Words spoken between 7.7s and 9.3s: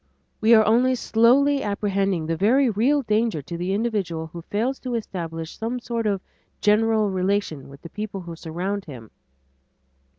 the people who surround him.